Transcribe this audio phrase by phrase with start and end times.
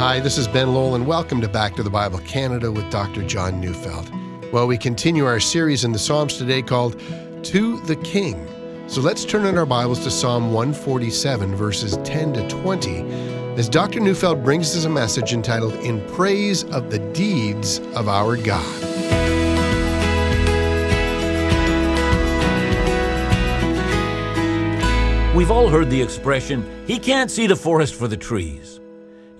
[0.00, 3.22] Hi, this is Ben Lowell, and welcome to Back to the Bible Canada with Dr.
[3.22, 4.10] John Neufeld.
[4.50, 6.98] Well, we continue our series in the Psalms today called
[7.44, 8.48] To the King.
[8.88, 13.02] So let's turn in our Bibles to Psalm 147, verses 10 to 20,
[13.58, 14.00] as Dr.
[14.00, 18.82] Neufeld brings us a message entitled In Praise of the Deeds of Our God.
[25.36, 28.79] We've all heard the expression, he can't see the forest for the trees.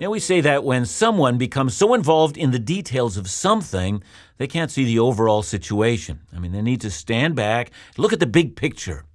[0.01, 4.01] Now, we say that when someone becomes so involved in the details of something,
[4.39, 6.21] they can't see the overall situation.
[6.35, 9.05] I mean, they need to stand back, look at the big picture.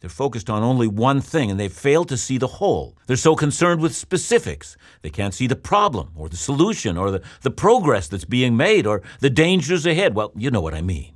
[0.00, 2.98] They're focused on only one thing and they fail to see the whole.
[3.06, 4.76] They're so concerned with specifics.
[5.02, 8.84] They can't see the problem or the solution or the, the progress that's being made
[8.84, 10.16] or the dangers ahead.
[10.16, 11.14] Well, you know what I mean.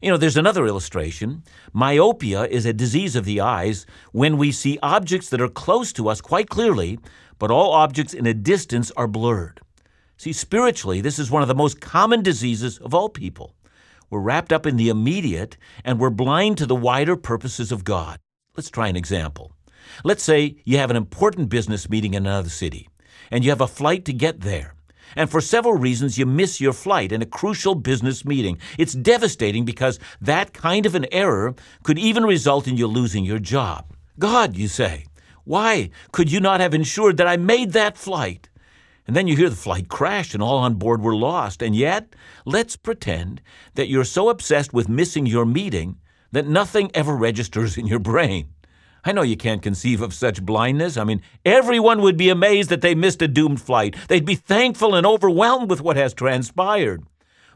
[0.00, 1.44] You know, there's another illustration.
[1.72, 6.08] Myopia is a disease of the eyes when we see objects that are close to
[6.08, 6.98] us quite clearly,
[7.38, 9.60] but all objects in a distance are blurred.
[10.16, 13.54] See, spiritually, this is one of the most common diseases of all people.
[14.10, 18.20] We're wrapped up in the immediate and we're blind to the wider purposes of God.
[18.56, 19.52] Let's try an example.
[20.04, 22.88] Let's say you have an important business meeting in another city
[23.30, 24.74] and you have a flight to get there.
[25.16, 28.58] And for several reasons, you miss your flight in a crucial business meeting.
[28.78, 33.38] It's devastating because that kind of an error could even result in you losing your
[33.38, 33.92] job.
[34.18, 35.06] God, you say,
[35.44, 38.48] why could you not have ensured that I made that flight?
[39.06, 41.62] And then you hear the flight crash and all on board were lost.
[41.62, 43.42] And yet, let's pretend
[43.74, 45.96] that you're so obsessed with missing your meeting
[46.32, 48.48] that nothing ever registers in your brain.
[49.04, 50.96] I know you can't conceive of such blindness.
[50.96, 53.94] I mean, everyone would be amazed that they missed a doomed flight.
[54.08, 57.04] They'd be thankful and overwhelmed with what has transpired.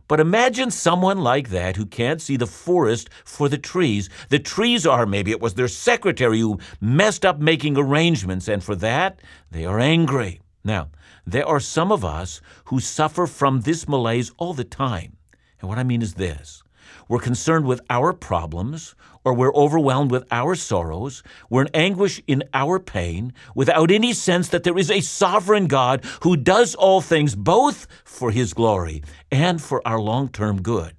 [0.09, 4.09] But imagine someone like that who can't see the forest for the trees.
[4.31, 8.75] The trees are, maybe it was their secretary who messed up making arrangements, and for
[8.77, 9.21] that,
[9.51, 10.41] they are angry.
[10.65, 10.89] Now,
[11.27, 15.19] there are some of us who suffer from this malaise all the time.
[15.61, 16.63] And what I mean is this
[17.09, 18.95] we're concerned with our problems,
[19.29, 24.49] or we're overwhelmed with our sorrows, we're in anguish in our pain, without any sense
[24.49, 29.61] that there is a sovereign God who does all things both for his glory and
[29.61, 30.95] for our long term good.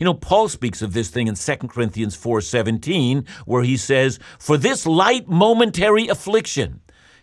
[0.00, 4.56] You know, Paul speaks of this thing in 2 Corinthians 4:17 where he says, "For
[4.56, 6.80] this light momentary affliction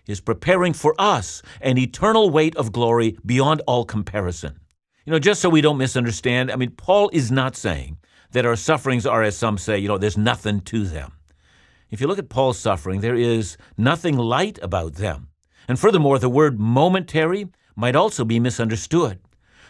[0.07, 4.57] is preparing for us an eternal weight of glory beyond all comparison."
[5.05, 7.97] You know, just so we don't misunderstand, I mean, Paul is not saying
[8.35, 11.13] that our sufferings are, as some say, you know, there's nothing to them.
[11.89, 15.29] If you look at Paul's suffering, there is nothing light about them.
[15.69, 17.47] And furthermore, the word momentary
[17.77, 19.19] might also be misunderstood.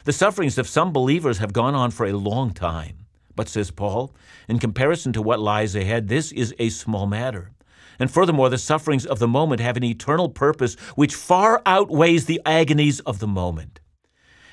[0.06, 3.06] The sufferings of some believers have gone on for a long time.
[3.36, 4.16] But, says Paul,
[4.50, 7.52] in comparison to what lies ahead, this is a small matter.
[8.00, 12.42] And furthermore, the sufferings of the moment have an eternal purpose which far outweighs the
[12.48, 13.80] agonies of the moment.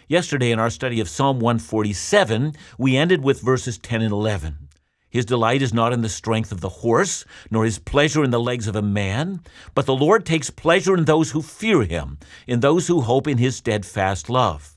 [0.08, 4.68] Yesterday, in our study of Psalm 147, we ended with verses 10 and 11.
[5.08, 8.40] His delight is not in the strength of the horse, nor his pleasure in the
[8.40, 9.42] legs of a man,
[9.74, 13.38] but the Lord takes pleasure in those who fear him, in those who hope in
[13.38, 14.76] his steadfast love.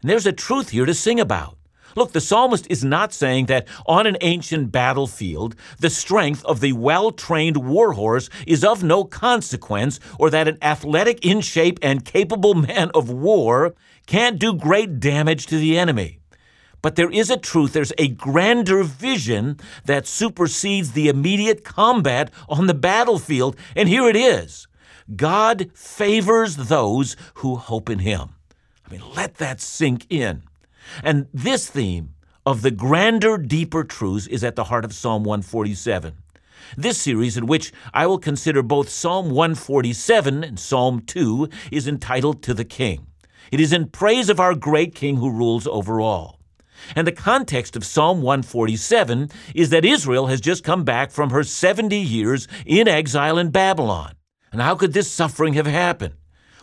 [0.00, 1.58] And there's a truth here to sing about.
[1.96, 6.72] Look, the psalmist is not saying that on an ancient battlefield, the strength of the
[6.72, 12.54] well trained warhorse is of no consequence, or that an athletic, in shape, and capable
[12.54, 13.74] man of war
[14.06, 16.18] can't do great damage to the enemy.
[16.82, 22.66] But there is a truth, there's a grander vision that supersedes the immediate combat on
[22.66, 24.66] the battlefield, and here it is
[25.16, 28.34] God favors those who hope in Him.
[28.86, 30.42] I mean, let that sink in.
[31.02, 32.10] And this theme
[32.44, 36.14] of the grander, deeper truths is at the heart of Psalm 147.
[36.76, 42.42] This series, in which I will consider both Psalm 147 and Psalm 2, is entitled
[42.42, 43.06] To the King.
[43.54, 46.40] It is in praise of our great King who rules over all.
[46.96, 51.44] And the context of Psalm 147 is that Israel has just come back from her
[51.44, 54.14] 70 years in exile in Babylon.
[54.50, 56.14] And how could this suffering have happened?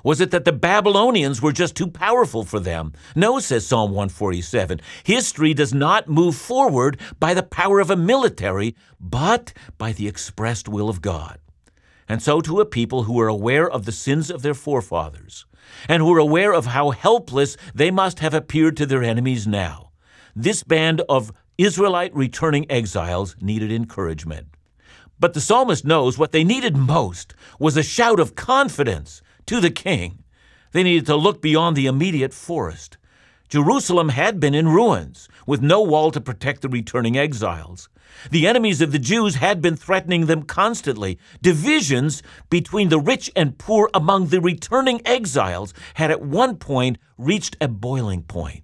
[0.03, 2.91] Was it that the Babylonians were just too powerful for them?
[3.15, 4.81] No, says Psalm 147.
[5.05, 10.67] History does not move forward by the power of a military, but by the expressed
[10.67, 11.39] will of God.
[12.11, 15.45] And so, to a people who are aware of the sins of their forefathers,
[15.87, 19.91] and who are aware of how helpless they must have appeared to their enemies now.
[20.35, 24.47] This band of Israelite returning exiles needed encouragement.
[25.21, 29.71] But the psalmist knows what they needed most was a shout of confidence to the
[29.71, 30.25] king.
[30.73, 32.97] They needed to look beyond the immediate forest.
[33.47, 37.87] Jerusalem had been in ruins, with no wall to protect the returning exiles.
[38.29, 41.17] The enemies of the Jews had been threatening them constantly.
[41.41, 47.57] Divisions between the rich and poor among the returning exiles had at one point reached
[47.59, 48.63] a boiling point.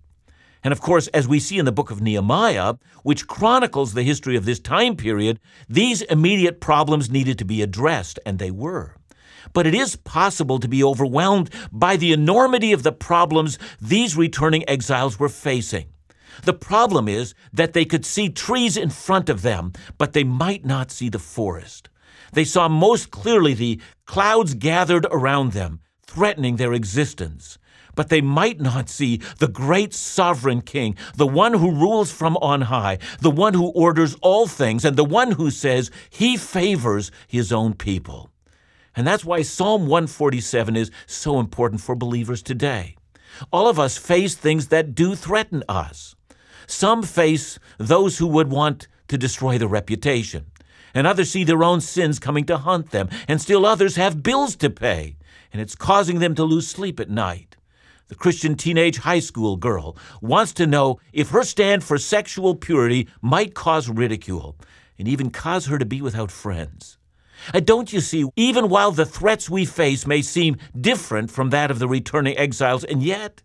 [0.63, 4.35] And of course, as we see in the book of Nehemiah, which chronicles the history
[4.35, 5.39] of this time period,
[5.69, 8.95] these immediate problems needed to be addressed, and they were.
[9.53, 14.67] But it is possible to be overwhelmed by the enormity of the problems these returning
[14.67, 15.85] exiles were facing.
[16.43, 20.65] The problem is that they could see trees in front of them, but they might
[20.65, 21.89] not see the forest.
[22.33, 27.57] They saw most clearly the clouds gathered around them, threatening their existence.
[27.95, 32.61] But they might not see the great sovereign king, the one who rules from on
[32.61, 37.51] high, the one who orders all things, and the one who says he favors his
[37.51, 38.29] own people.
[38.95, 42.95] And that's why Psalm 147 is so important for believers today.
[43.51, 46.15] All of us face things that do threaten us.
[46.67, 50.47] Some face those who would want to destroy their reputation,
[50.93, 54.55] and others see their own sins coming to haunt them, and still others have bills
[54.57, 55.15] to pay,
[55.53, 57.55] and it's causing them to lose sleep at night.
[58.09, 63.07] The Christian teenage high school girl wants to know if her stand for sexual purity
[63.21, 64.57] might cause ridicule
[64.99, 66.97] and even cause her to be without friends.
[67.53, 71.69] And don't you see, even while the threats we face may seem different from that
[71.69, 73.41] of the returning exiles, and yet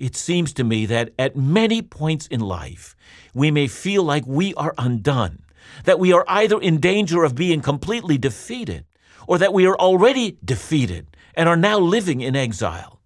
[0.00, 2.96] it seems to me that at many points in life,
[3.34, 5.42] we may feel like we are undone,
[5.84, 8.86] that we are either in danger of being completely defeated,
[9.28, 12.98] or that we are already defeated and are now living in exile,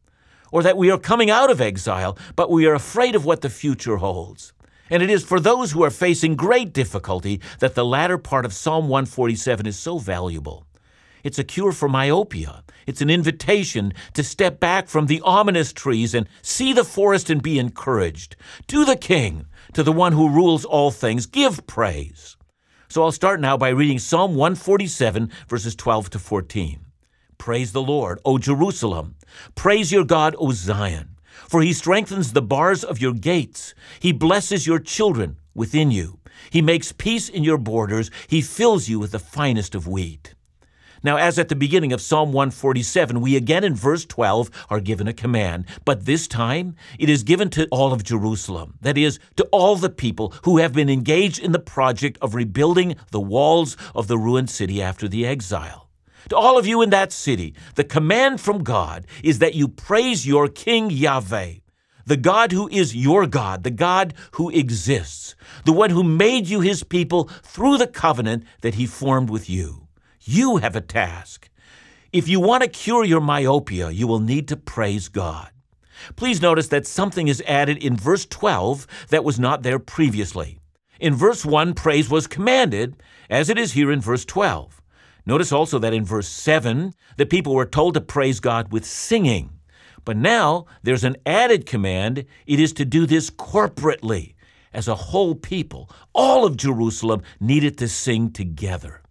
[0.52, 3.50] or that we are coming out of exile, but we are afraid of what the
[3.50, 4.52] future holds.
[4.88, 8.52] And it is for those who are facing great difficulty that the latter part of
[8.52, 10.64] Psalm 147 is so valuable.
[11.25, 12.62] It's a cure for myopia.
[12.87, 17.43] It's an invitation to step back from the ominous trees and see the forest and
[17.43, 18.37] be encouraged.
[18.69, 22.37] To the King, to the one who rules all things, give praise.
[22.88, 26.85] So I'll start now by reading Psalm 147, verses 12 to 14.
[27.38, 29.17] Praise the Lord, O Jerusalem.
[29.55, 31.17] Praise your God, O Zion.
[31.49, 33.75] For he strengthens the bars of your gates.
[33.99, 36.20] He blesses your children within you.
[36.50, 38.11] He makes peace in your borders.
[38.29, 40.35] He fills you with the finest of wheat.
[41.05, 45.06] Now, as at the beginning of Psalm 147, we again in verse 12 are given
[45.06, 49.45] a command, but this time it is given to all of Jerusalem, that is, to
[49.53, 54.09] all the people who have been engaged in the project of rebuilding the walls of
[54.09, 55.91] the ruined city after the exile.
[56.31, 60.27] To all of you in that city, the command from God is that you praise
[60.27, 61.56] your King Yahweh,
[62.06, 65.35] the God who is your God, the God who exists,
[65.67, 69.83] the one who made you his people through the covenant that he formed with you.
[70.26, 71.50] You have a task.
[72.11, 75.50] If you want to cure your myopia, you will need to praise God.
[76.17, 80.61] Please notice that something is added in verse 12 that was not there previously.
[80.99, 84.81] In verse 1, praise was commanded, as it is here in verse 12.
[85.26, 89.50] Notice also that in verse 7, the people were told to praise God with singing.
[90.06, 94.35] But now there's an added command it is to do this corporately.
[94.73, 99.03] As a whole people, all of Jerusalem needed to sing together.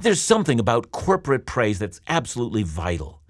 [0.00, 3.22] There's something about corporate praise that's absolutely vital.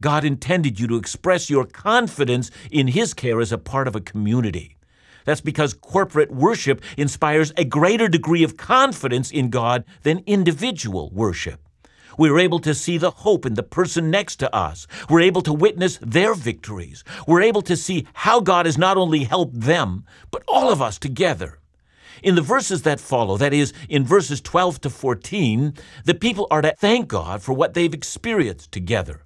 [0.00, 4.00] God intended you to express your confidence in His care as a part of a
[4.00, 4.76] community.
[5.24, 11.60] That's because corporate worship inspires a greater degree of confidence in God than individual worship.
[12.18, 14.86] We're able to see the hope in the person next to us.
[15.08, 17.04] We're able to witness their victories.
[17.26, 20.98] We're able to see how God has not only helped them, but all of us
[20.98, 21.58] together.
[22.22, 25.74] In the verses that follow, that is, in verses 12 to 14,
[26.04, 29.24] the people are to thank God for what they've experienced together.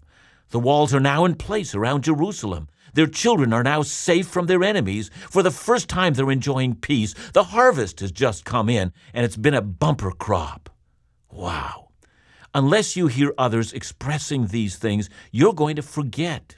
[0.48, 2.68] The walls are now in place around Jerusalem.
[2.94, 5.10] Their children are now safe from their enemies.
[5.28, 7.14] For the first time, they're enjoying peace.
[7.34, 10.70] The harvest has just come in, and it's been a bumper crop.
[11.30, 11.88] Wow.
[12.54, 16.56] Unless you hear others expressing these things, you're going to forget.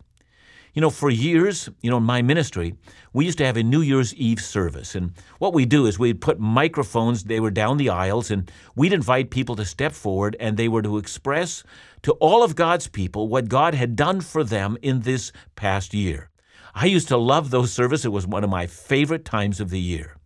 [0.75, 2.75] You know, for years, you know, in my ministry,
[3.13, 4.95] we used to have a New Year's Eve service.
[4.95, 8.93] And what we do is we'd put microphones, they were down the aisles, and we'd
[8.93, 11.65] invite people to step forward and they were to express
[12.03, 16.31] to all of God's people what God had done for them in this past year.
[16.75, 18.05] I used to love those services.
[18.05, 20.17] It was one of my favorite times of the year.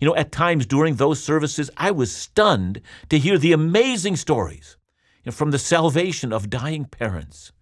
[0.00, 4.76] You know, at times during those services, I was stunned to hear the amazing stories
[5.24, 7.52] you know, from the salvation of dying parents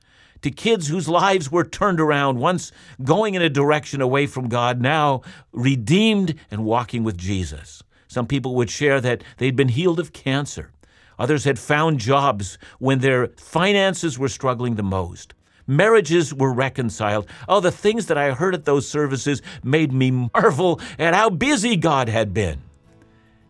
[0.43, 4.81] to kids whose lives were turned around, once going in a direction away from God,
[4.81, 7.83] now redeemed and walking with Jesus.
[8.09, 10.73] Some people would share that they'd been healed of cancer.
[11.19, 15.35] Others had found jobs when their finances were struggling the most.
[15.67, 17.27] Marriages were reconciled.
[17.49, 21.77] Oh, the things that I heard at those services made me marvel at how busy
[21.77, 22.61] God had been.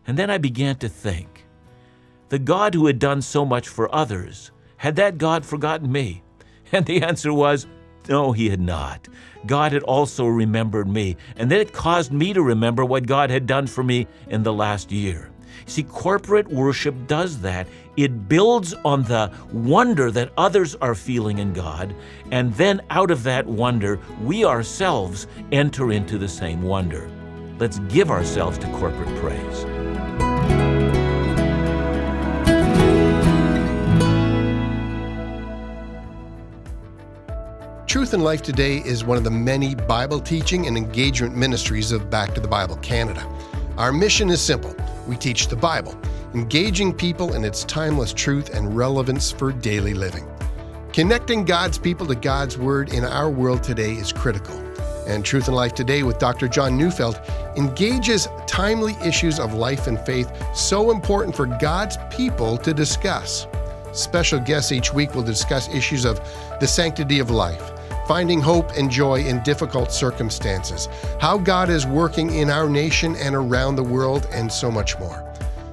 [0.07, 1.45] And then I began to think
[2.29, 6.23] the God who had done so much for others, had that God forgotten me?
[6.73, 7.65] And the answer was,
[8.09, 9.07] no, he had not.
[9.45, 13.45] God had also remembered me, and then it caused me to remember what God had
[13.45, 15.29] done for me in the last year.
[15.65, 17.67] See, corporate worship does that.
[17.97, 21.95] It builds on the wonder that others are feeling in God,
[22.31, 27.09] and then out of that wonder, we ourselves enter into the same wonder.
[27.59, 29.76] Let's give ourselves to corporate praise.
[37.87, 42.09] Truth in Life Today is one of the many Bible teaching and engagement ministries of
[42.09, 43.25] Back to the Bible Canada.
[43.77, 44.75] Our mission is simple
[45.07, 45.97] we teach the Bible,
[46.33, 50.27] engaging people in its timeless truth and relevance for daily living.
[50.91, 54.57] Connecting God's people to God's Word in our world today is critical.
[55.07, 56.49] And Truth in Life Today with Dr.
[56.49, 57.21] John Neufeld
[57.55, 63.47] engages timely issues of life and faith so important for God's people to discuss.
[63.93, 66.19] Special guests each week will discuss issues of
[66.59, 67.71] the sanctity of life
[68.07, 70.87] finding hope and joy in difficult circumstances,
[71.19, 75.23] how God is working in our nation and around the world, and so much more.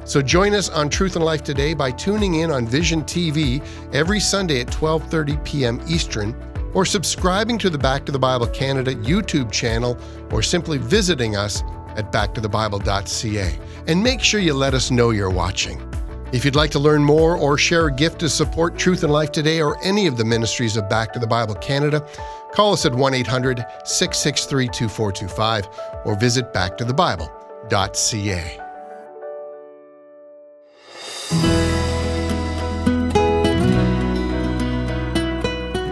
[0.04, 3.64] So join us on Truth and Life today by tuning in on Vision TV
[3.94, 5.80] every Sunday at 12:30 p.m.
[5.88, 6.34] Eastern
[6.74, 9.96] or subscribing to the Back to the Bible Canada YouTube channel
[10.30, 11.62] or simply visiting us
[11.96, 13.58] at backtothebible.ca.
[13.86, 15.93] And make sure you let us know you're watching.
[16.32, 19.30] If you'd like to learn more or share a gift to support Truth and Life
[19.30, 22.06] Today or any of the ministries of Back to the Bible Canada,
[22.52, 25.68] call us at 1 800 663 2425
[26.04, 28.60] or visit backtothebible.ca.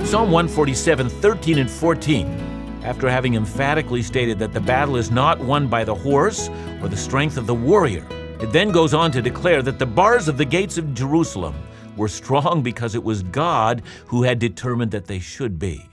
[0.05, 2.81] Psalm 147, 13 and 14.
[2.85, 6.51] After having emphatically stated that the battle is not won by the horse
[6.83, 8.05] or the strength of the warrior,
[8.43, 11.55] it then goes on to declare that the bars of the gates of Jerusalem
[11.97, 15.89] were strong because it was God who had determined that they should be.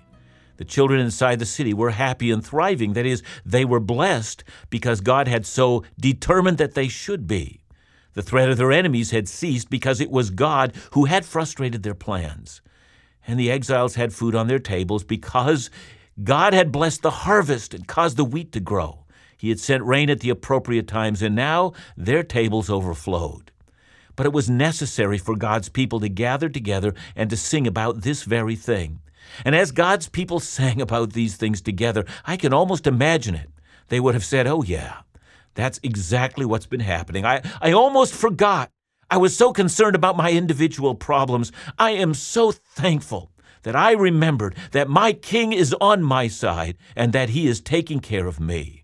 [0.58, 2.94] The children inside the city were happy and thriving.
[2.94, 7.62] That is, they were blessed because God had so determined that they should be.
[8.14, 11.94] The threat of their enemies had ceased because it was God who had frustrated their
[11.94, 12.62] plans.
[13.28, 15.70] And the exiles had food on their tables because
[16.24, 19.06] God had blessed the harvest and caused the wheat to grow.
[19.40, 23.52] He had sent rain at the appropriate times, and now their tables overflowed.
[24.18, 28.24] But it was necessary for God's people to gather together and to sing about this
[28.24, 29.00] very thing.
[29.46, 33.50] And as God's people sang about these things together, I can almost imagine it.
[33.88, 34.98] They would have said, Oh, yeah,
[35.56, 37.26] that's exactly what's been happening.
[37.26, 38.72] I, I almost forgot.
[39.10, 41.54] I was so concerned about my individual problems.
[41.78, 43.32] I am so thankful
[43.64, 48.02] that I remembered that my King is on my side and that he is taking
[48.02, 48.79] care of me.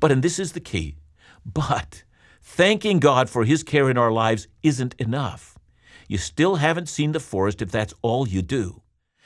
[0.00, 0.96] But, and this is the key,
[1.44, 2.04] but
[2.42, 5.58] thanking God for His care in our lives isn't enough.
[6.08, 8.82] You still haven't seen the forest if that's all you do.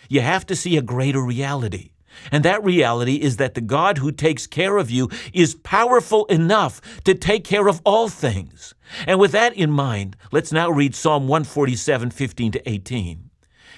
[0.08, 1.90] You have to see a greater reality.
[2.32, 6.80] And that reality is that the God who takes care of you is powerful enough
[7.04, 8.75] to take care of all things.
[9.06, 13.30] And with that in mind, let's now read Psalm 147, 15 to 18.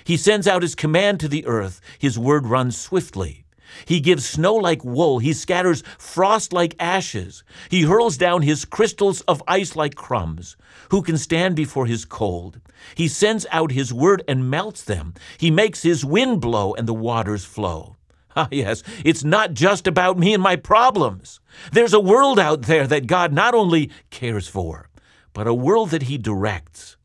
[0.05, 3.45] He sends out his command to the earth, his word runs swiftly.
[3.85, 5.19] He gives snow like wool.
[5.19, 7.45] He scatters frost like ashes.
[7.71, 10.57] He hurls down his crystals of ice like crumbs.
[10.91, 12.61] Who can stand before his cold?
[12.95, 15.15] He sends out his word and melts them.
[15.39, 17.97] He makes his wind blow and the waters flow.
[18.37, 21.41] Ah, yes, it's not just about me and my problems.
[21.73, 24.89] There's a world out there that God not only cares for,
[25.33, 26.97] but a world that He directs.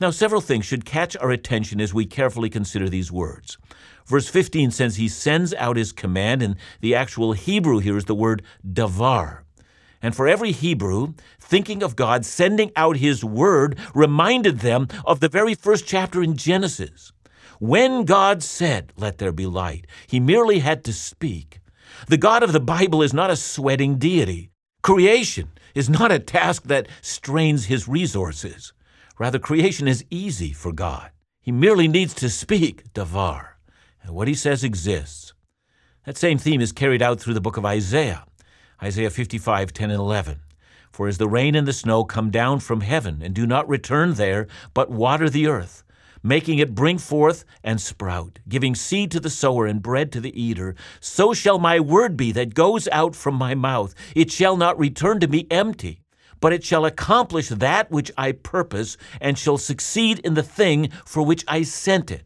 [0.00, 3.58] Now, several things should catch our attention as we carefully consider these words.
[4.10, 8.14] Verse 15 says he sends out his command, and the actual Hebrew here is the
[8.14, 9.42] word davar.
[10.02, 15.28] And for every Hebrew, thinking of God sending out his word reminded them of the
[15.28, 17.12] very first chapter in Genesis.
[17.60, 21.60] When God said, Let there be light, he merely had to speak.
[22.08, 24.50] The God of the Bible is not a sweating deity.
[24.82, 28.72] Creation is not a task that strains his resources.
[29.20, 31.12] Rather, creation is easy for God.
[31.40, 33.49] He merely needs to speak, davar
[34.02, 35.32] and what he says exists.
[36.06, 38.24] That same theme is carried out through the book of Isaiah,
[38.82, 40.40] Isaiah 55, 10 and 11.
[40.90, 44.14] For as the rain and the snow come down from heaven and do not return
[44.14, 45.84] there, but water the earth,
[46.22, 50.40] making it bring forth and sprout, giving seed to the sower and bread to the
[50.40, 53.94] eater, so shall my word be that goes out from my mouth.
[54.16, 56.00] It shall not return to me empty,
[56.40, 61.22] but it shall accomplish that which I purpose, and shall succeed in the thing for
[61.22, 62.24] which I sent it.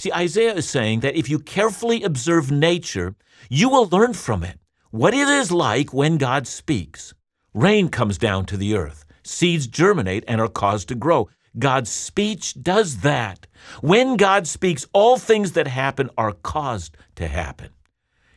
[0.00, 3.16] See, Isaiah is saying that if you carefully observe nature,
[3.50, 4.58] you will learn from it
[4.90, 7.12] what it is like when God speaks.
[7.52, 11.28] Rain comes down to the earth, seeds germinate and are caused to grow.
[11.58, 13.46] God's speech does that.
[13.82, 17.68] When God speaks, all things that happen are caused to happen.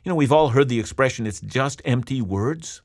[0.04, 2.82] You know, we've all heard the expression, it's just empty words.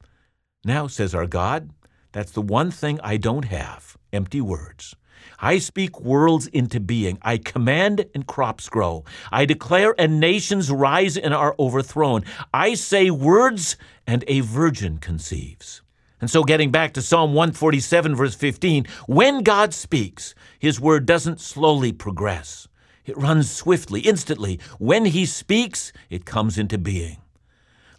[0.65, 1.71] Now, says our God,
[2.13, 4.95] that's the one thing I don't have empty words.
[5.39, 7.19] I speak worlds into being.
[7.23, 9.05] I command and crops grow.
[9.31, 12.25] I declare and nations rise and are overthrown.
[12.53, 15.83] I say words and a virgin conceives.
[16.21, 21.41] And so, getting back to Psalm 147, verse 15, when God speaks, his word doesn't
[21.41, 22.67] slowly progress.
[23.05, 24.59] It runs swiftly, instantly.
[24.79, 27.19] When he speaks, it comes into being.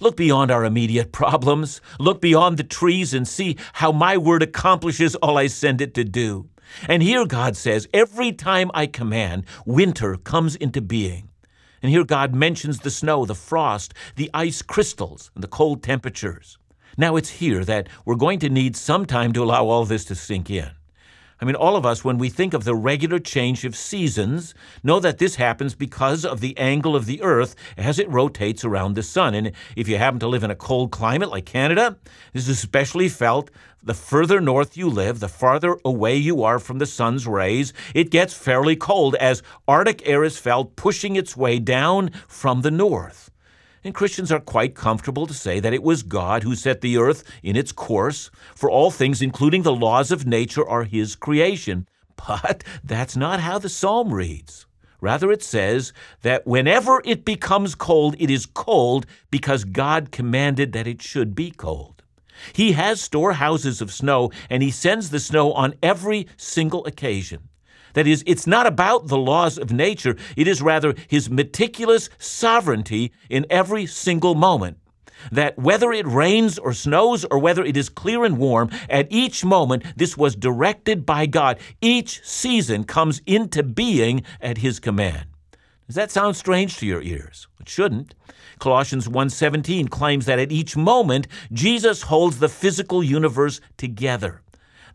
[0.02, 1.82] Look beyond our immediate problems.
[2.00, 6.04] Look beyond the trees and see how my word accomplishes all I send it to
[6.04, 6.50] do.
[6.88, 11.30] And here God says, every time I command, winter comes into being.
[11.82, 16.58] And here God mentions the snow, the frost, the ice crystals, and the cold temperatures.
[16.98, 20.16] Now it's here that we're going to need some time to allow all this to
[20.16, 20.72] sink in.
[21.41, 24.53] I mean, all of us, when we think of the regular change of seasons,
[24.84, 28.96] know that this happens because of the angle of the Earth as it rotates around
[28.96, 29.34] the sun.
[29.34, 31.98] And if you happen to live in a cold climate like Canada,
[32.34, 36.79] this is especially felt the further north you live, the farther away you are from
[36.79, 37.72] the sun's rays.
[37.96, 42.72] It gets fairly cold as Arctic air is felt pushing its way down from the
[42.72, 43.29] north.
[43.84, 47.24] And Christians are quite comfortable to say that it was God who set the earth
[47.42, 51.88] in its course, for all things, including the laws of nature, are His creation.
[52.28, 54.66] But that's not how the psalm reads.
[55.00, 60.88] Rather, it says that whenever it becomes cold, it is cold because God commanded that
[60.88, 62.04] it should be cold.
[62.52, 67.48] He has storehouses of snow, and He sends the snow on every single occasion.
[67.93, 73.12] That is, it's not about the laws of nature, it is rather his meticulous sovereignty
[73.29, 74.77] in every single moment.
[75.31, 79.43] That whether it rains or snows or whether it is clear and warm, at each
[79.43, 81.60] moment this was directed by God.
[81.81, 85.25] Each season comes into being at his command.
[85.88, 87.48] Does that sound strange to your ears?
[87.60, 88.13] It shouldn't.
[88.60, 94.41] Colossians 1:17 claims that at each moment Jesus holds the physical universe together.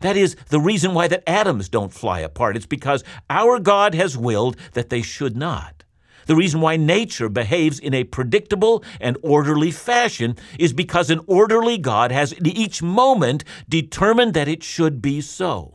[0.01, 2.55] That is the reason why that atoms don't fly apart.
[2.55, 5.83] It's because our God has willed that they should not.
[6.25, 11.77] The reason why nature behaves in a predictable and orderly fashion is because an orderly
[11.77, 15.74] God has in each moment determined that it should be so.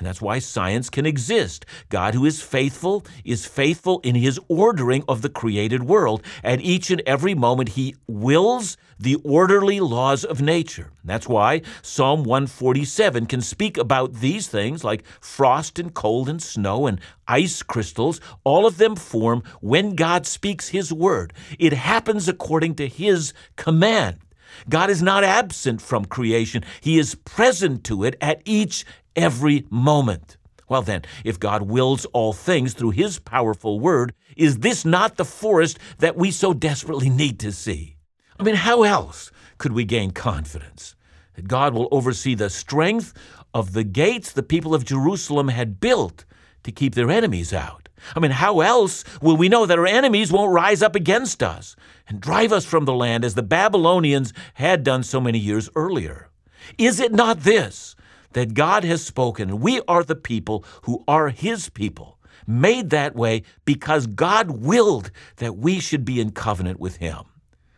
[0.00, 1.66] And that's why science can exist.
[1.90, 6.22] God, who is faithful, is faithful in his ordering of the created world.
[6.42, 10.90] At each and every moment, he wills the orderly laws of nature.
[11.04, 16.86] That's why Psalm 147 can speak about these things like frost and cold and snow
[16.86, 18.22] and ice crystals.
[18.42, 21.34] All of them form when God speaks his word.
[21.58, 24.20] It happens according to his command.
[24.68, 26.64] God is not absent from creation.
[26.80, 28.84] He is present to it at each
[29.16, 30.36] every moment.
[30.68, 35.24] Well, then, if God wills all things through His powerful word, is this not the
[35.24, 37.96] forest that we so desperately need to see?
[38.38, 40.94] I mean, how else could we gain confidence
[41.34, 43.12] that God will oversee the strength
[43.52, 46.24] of the gates the people of Jerusalem had built
[46.62, 47.88] to keep their enemies out?
[48.14, 51.76] I mean, how else will we know that our enemies won't rise up against us
[52.08, 56.30] and drive us from the land as the Babylonians had done so many years earlier?
[56.78, 57.94] Is it not this
[58.32, 59.60] that God has spoken.
[59.60, 65.56] We are the people who are His people, made that way because God willed that
[65.56, 67.24] we should be in covenant with Him.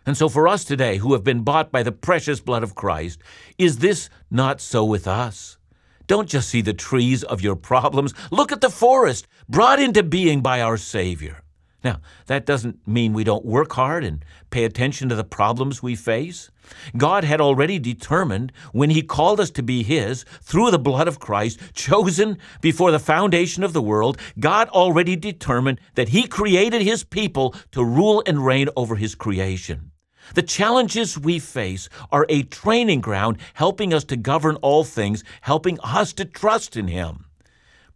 [0.05, 3.21] And so, for us today, who have been bought by the precious blood of Christ,
[3.57, 5.59] is this not so with us?
[6.09, 8.12] Don't just see the trees of your problems.
[8.31, 11.43] Look at the forest brought into being by our Savior.
[11.85, 15.97] Now, that doesn't mean we don't work hard and pay attention to the problems we
[15.97, 16.51] face.
[16.97, 21.18] God had already determined when He called us to be His through the blood of
[21.18, 27.03] Christ, chosen before the foundation of the world, God already determined that He created His
[27.03, 29.90] people to rule and reign over His creation.
[30.35, 35.81] The challenges we face are a training ground helping us to govern all things, helping
[35.83, 37.25] us to trust in Him.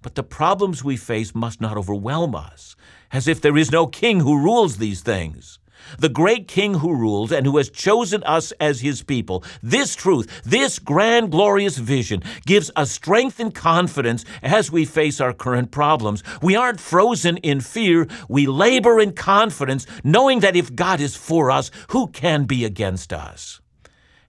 [0.06, 2.76] But the problems we face must not overwhelm us
[3.10, 5.58] as if there is no king who rules these things.
[5.98, 9.42] The great king who rules and who has chosen us as his people.
[9.64, 15.32] This truth, this grand, glorious vision gives us strength and confidence as we face our
[15.32, 16.22] current problems.
[16.40, 18.06] We aren't frozen in fear.
[18.28, 23.12] We labor in confidence, knowing that if God is for us, who can be against
[23.12, 23.60] us?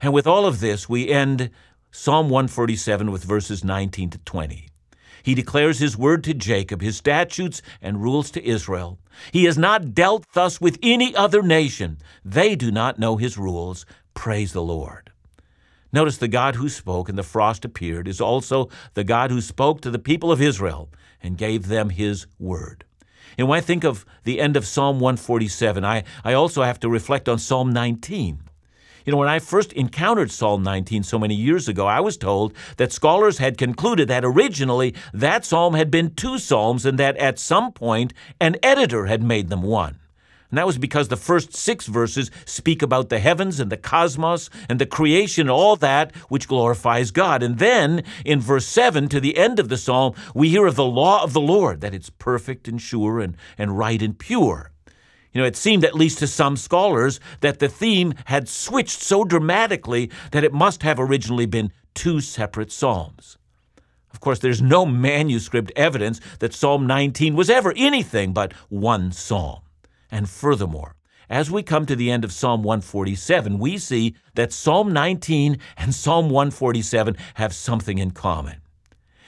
[0.02, 1.52] And with all of this, we end
[1.92, 4.70] Psalm 147 with verses 19 to 20.
[5.28, 8.98] He declares his word to Jacob, his statutes and rules to Israel.
[9.34, 11.98] He has not dealt thus with any other nation.
[12.24, 13.86] They do not know his rules.
[14.14, 15.12] Praise the Lord.
[15.92, 19.82] Notice the God who spoke and the frost appeared is also the God who spoke
[19.82, 20.90] to the people of Israel
[21.22, 22.86] and gave them his word.
[23.38, 26.90] And when I think of the end of Psalm 147, I, I also have to
[26.90, 28.47] reflect on Psalm 19.
[29.08, 32.52] You know, when I first encountered Psalm 19 so many years ago, I was told
[32.76, 37.40] that scholars had concluded that originally that psalm had been two psalms and that at
[37.40, 39.98] some point an editor had made them one.
[40.50, 44.50] And that was because the first six verses speak about the heavens and the cosmos
[44.68, 47.42] and the creation and all that which glorifies God.
[47.42, 50.84] And then in verse 7 to the end of the psalm, we hear of the
[50.84, 54.72] law of the Lord, that it's perfect and sure and, and right and pure.
[55.38, 59.24] You know, it seemed, at least to some scholars, that the theme had switched so
[59.24, 63.38] dramatically that it must have originally been two separate psalms.
[64.12, 69.60] Of course, there's no manuscript evidence that Psalm 19 was ever anything but one psalm.
[70.10, 70.96] And furthermore,
[71.30, 75.94] as we come to the end of Psalm 147, we see that Psalm 19 and
[75.94, 78.60] Psalm 147 have something in common.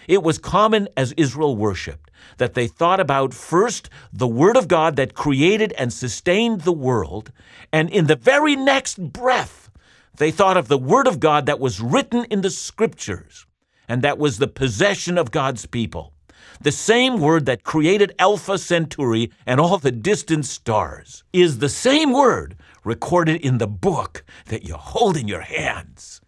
[0.08, 4.96] It was common as Israel worshiped that they thought about first the Word of God
[4.96, 7.32] that created and sustained the world,
[7.72, 9.70] and in the very next breath,
[10.18, 13.46] they thought of the Word of God that was written in the Scriptures
[13.90, 16.14] and that was the possession of God's people.
[16.62, 22.14] The same word that created Alpha Centauri and all the distant stars is the same
[22.14, 22.56] word
[22.86, 26.22] recorded in the book that you hold in your hands.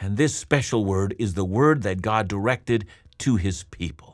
[0.00, 2.86] And this special word is the word that God directed
[3.18, 4.09] to his people.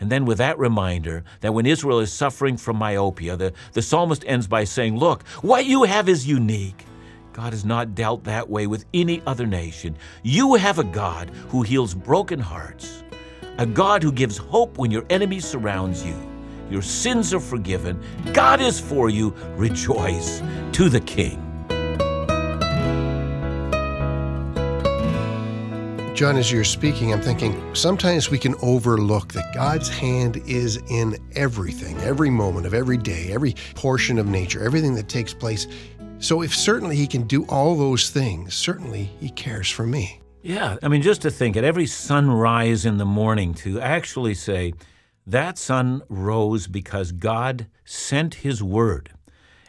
[0.00, 4.24] And then, with that reminder that when Israel is suffering from myopia, the, the psalmist
[4.26, 6.86] ends by saying, Look, what you have is unique.
[7.32, 9.96] God has not dealt that way with any other nation.
[10.22, 13.04] You have a God who heals broken hearts
[13.60, 16.16] a God who gives hope when your enemy surrounds you.
[16.70, 18.02] Your sins are forgiven.
[18.32, 19.34] God is for you.
[19.56, 21.49] Rejoice to the King.
[26.20, 31.16] John, as you're speaking, I'm thinking sometimes we can overlook that God's hand is in
[31.34, 35.66] everything, every moment of every day, every portion of nature, everything that takes place.
[36.18, 40.20] So, if certainly He can do all those things, certainly He cares for me.
[40.42, 44.74] Yeah, I mean, just to think at every sunrise in the morning, to actually say,
[45.26, 49.08] that sun rose because God sent his word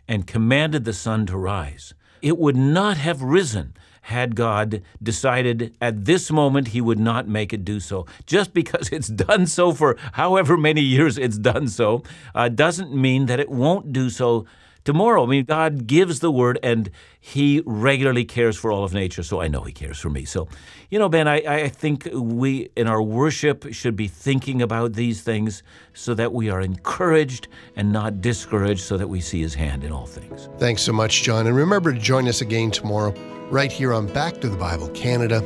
[0.06, 1.94] and commanded the sun to rise.
[2.22, 7.54] It would not have risen had God decided at this moment he would not make
[7.54, 8.06] it do so.
[8.26, 13.28] Just because it's done so for however many years it's done so uh, doesn't mean
[13.28, 14.46] that it won't do so
[14.84, 15.24] tomorrow.
[15.24, 16.90] I mean, God gives the word and
[17.20, 19.24] He regularly cares for all of nature.
[19.24, 20.26] So I know He cares for me.
[20.26, 20.48] So,
[20.90, 25.22] you know, Ben, I, I think we in our worship should be thinking about these
[25.22, 25.64] things
[25.94, 29.92] so that we are encouraged and not discouraged, so that we see His hand in
[29.92, 30.50] all things.
[30.58, 31.48] Thanks so much, John.
[31.48, 33.14] And remember to join us again tomorrow,
[33.50, 35.42] right here on Back to the Bible Canada,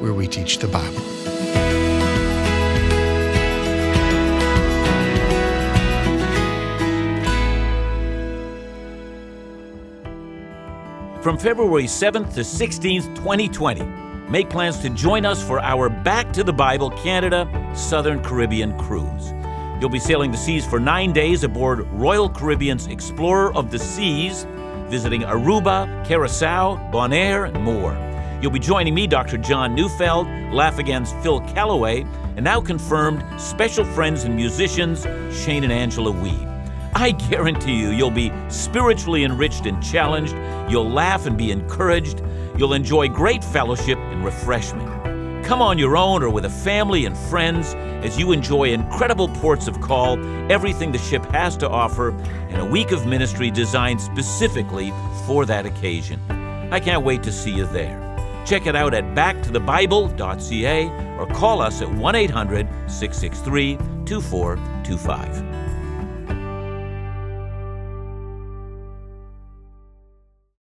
[0.00, 1.35] where we teach the Bible.
[11.26, 13.82] From February 7th to 16th, 2020,
[14.30, 19.32] make plans to join us for our Back to the Bible Canada Southern Caribbean cruise.
[19.80, 24.46] You'll be sailing the seas for nine days aboard Royal Caribbean's Explorer of the Seas,
[24.88, 27.98] visiting Aruba, Curacao, Bonaire, and more.
[28.40, 29.36] You'll be joining me, Dr.
[29.36, 32.02] John Neufeld, Laugh Again's Phil Callaway,
[32.36, 35.02] and now confirmed special friends and musicians
[35.36, 36.55] Shane and Angela Weed.
[36.98, 40.32] I guarantee you, you'll be spiritually enriched and challenged.
[40.72, 42.22] You'll laugh and be encouraged.
[42.56, 45.44] You'll enjoy great fellowship and refreshment.
[45.44, 49.68] Come on your own or with a family and friends as you enjoy incredible ports
[49.68, 50.18] of call,
[50.50, 52.12] everything the ship has to offer,
[52.48, 54.90] and a week of ministry designed specifically
[55.26, 56.18] for that occasion.
[56.72, 58.00] I can't wait to see you there.
[58.46, 65.45] Check it out at backtothebible.ca or call us at 1 800 663 2425.